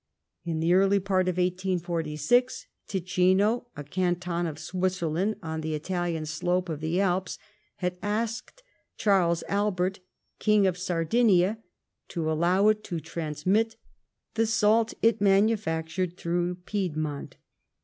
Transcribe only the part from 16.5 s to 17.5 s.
Piedmont.